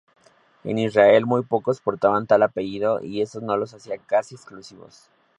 En 0.63 0.79
Israel 0.79 1.27
muy 1.27 1.43
pocos 1.43 1.79
portaban 1.79 2.25
tal 2.25 2.41
apellido 2.41 3.03
y 3.03 3.21
eso 3.21 3.39
los 3.39 3.75
hacía 3.75 3.99
casi 3.99 4.33
exclusivos. 4.33 5.11